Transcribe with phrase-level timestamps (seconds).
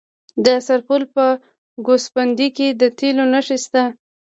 [0.45, 1.25] د سرپل په
[1.85, 3.83] ګوسفندي کې د تیلو نښې شته.